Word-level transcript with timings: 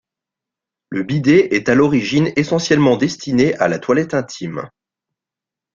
Le 0.89 1.03
bidet 1.03 1.53
est 1.53 1.69
à 1.69 1.75
l'origine 1.75 2.31
essentiellement 2.35 2.97
destiné 2.97 3.53
à 3.57 3.67
la 3.67 3.77
toilette 3.77 4.15
intime. 4.15 4.67